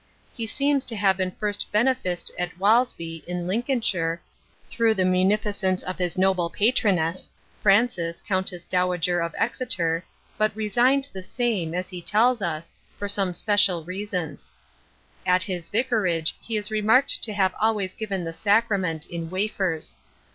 [0.33, 4.19] He seems to have been first beneficed at Walsby, in Lincolnshire,
[4.67, 7.29] through the munificence of his noble patroness,
[7.61, 10.03] Frances, Countess Dowager of Exeter,
[10.39, 14.51] but resigned the same, as he tells us, for some special reasons.
[15.23, 19.97] At his vicarage he is remarked to have always given the sacrament in wafers.